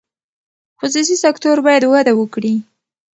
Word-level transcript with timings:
خصوصي 0.79 1.15
سکتور 1.23 1.57
باید 1.67 1.83
وده 1.87 2.13
وکړي. 2.15 2.55